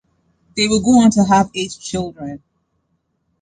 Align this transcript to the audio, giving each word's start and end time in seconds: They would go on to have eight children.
They 0.57 0.67
would 0.67 0.81
go 0.83 1.01
on 1.01 1.11
to 1.11 1.23
have 1.25 1.51
eight 1.53 1.77
children. 1.79 2.41